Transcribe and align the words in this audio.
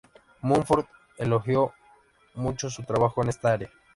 Mumford 0.41 0.87
elogió 1.19 1.75
mucho 2.33 2.71
su 2.71 2.81
trabajo 2.81 3.21
en 3.21 3.29
esta 3.29 3.51
área. 3.53 3.69